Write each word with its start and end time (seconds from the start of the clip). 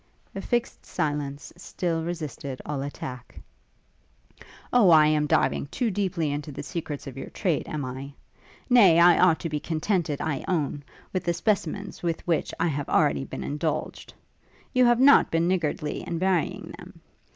A 0.33 0.41
fixed 0.41 0.83
silence 0.83 1.53
still 1.55 2.03
resisted 2.03 2.59
all 2.65 2.81
attack. 2.81 3.39
'O, 4.73 4.89
I 4.89 5.05
am 5.05 5.27
diving 5.27 5.67
too 5.67 5.91
deeply 5.91 6.31
into 6.31 6.51
the 6.51 6.63
secrets 6.63 7.05
of 7.05 7.17
your 7.17 7.29
trade, 7.29 7.67
am 7.67 7.85
I? 7.85 8.13
Nay, 8.67 8.99
I 8.99 9.19
ought 9.19 9.39
to 9.41 9.49
be 9.49 9.59
contented, 9.59 10.19
I 10.19 10.43
own, 10.47 10.81
with 11.13 11.23
the 11.23 11.35
specimens 11.35 12.01
with 12.01 12.25
which 12.25 12.51
I 12.59 12.65
have 12.67 12.89
already 12.89 13.25
been 13.25 13.43
indulged. 13.43 14.11
You 14.73 14.85
have 14.85 14.99
not 14.99 15.29
been 15.29 15.47
niggardly 15.47 16.01
in 16.01 16.17
varying 16.17 16.73
them. 16.79 17.01